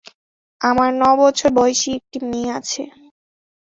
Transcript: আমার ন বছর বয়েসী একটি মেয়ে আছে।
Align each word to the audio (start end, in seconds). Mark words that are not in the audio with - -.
আমার 0.61 0.89
ন 0.93 1.03
বছর 1.21 1.49
বয়েসী 1.57 1.89
একটি 1.97 2.17
মেয়ে 2.25 2.51
আছে। 2.57 2.83